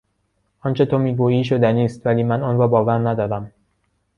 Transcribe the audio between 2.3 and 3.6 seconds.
آن را باور ندارم.